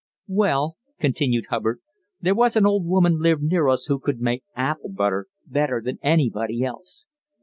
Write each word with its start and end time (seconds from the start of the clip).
"Well," 0.33 0.77
continued 0.99 1.45
Hubbard, 1.51 1.79
"there 2.19 2.33
was 2.33 2.55
an 2.55 2.65
old 2.65 2.87
woman 2.87 3.19
lived 3.21 3.43
near 3.43 3.67
us 3.67 3.85
who 3.85 3.99
could 3.99 4.19
make 4.19 4.43
apple 4.55 4.89
butter 4.89 5.27
better 5.47 5.79
than 5.79 5.99
anybody 6.01 6.63
else. 6.63 7.05